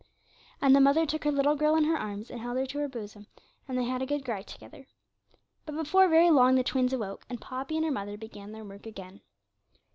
And 0.63 0.75
the 0.75 0.81
mother 0.81 1.05
took 1.05 1.25
her 1.25 1.31
little 1.31 1.55
girl 1.55 1.75
in 1.75 1.83
her 1.83 1.95
arms, 1.95 2.31
and 2.31 2.41
held 2.41 2.57
her 2.57 2.65
to 2.65 2.79
her 2.79 2.89
bosom, 2.89 3.27
and 3.67 3.77
they 3.77 3.83
had 3.83 4.01
a 4.01 4.07
good 4.07 4.25
cry 4.25 4.41
together. 4.41 4.87
But 5.67 5.75
before 5.75 6.07
very 6.07 6.31
long 6.31 6.55
the 6.55 6.63
twins 6.63 6.91
awoke, 6.91 7.23
and 7.29 7.39
Poppy 7.39 7.75
and 7.75 7.85
her 7.85 7.91
mother 7.91 8.17
began 8.17 8.51
their 8.51 8.65
work 8.65 8.87
again. 8.87 9.21